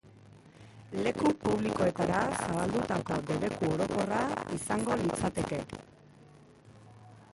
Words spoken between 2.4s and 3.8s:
zabaldutako debeku